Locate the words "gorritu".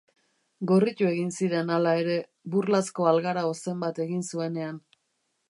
0.69-1.09